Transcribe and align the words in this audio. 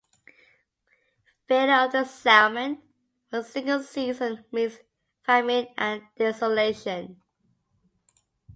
Failure 1.47 1.85
of 1.85 1.91
the 1.91 2.05
salmon 2.05 2.81
for 3.29 3.37
a 3.37 3.43
single 3.43 3.83
season 3.83 4.43
means 4.51 4.79
famine 5.21 5.67
and 5.77 6.01
desolation. 6.17 7.21